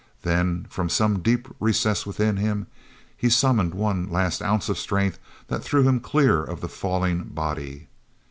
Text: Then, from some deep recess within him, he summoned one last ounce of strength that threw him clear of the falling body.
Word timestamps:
Then, 0.23 0.65
from 0.67 0.89
some 0.89 1.19
deep 1.19 1.47
recess 1.59 2.07
within 2.07 2.37
him, 2.37 2.65
he 3.15 3.29
summoned 3.29 3.75
one 3.75 4.09
last 4.09 4.41
ounce 4.41 4.67
of 4.67 4.79
strength 4.79 5.19
that 5.45 5.63
threw 5.63 5.83
him 5.83 5.99
clear 5.99 6.43
of 6.43 6.59
the 6.59 6.69
falling 6.69 7.25
body. 7.25 7.87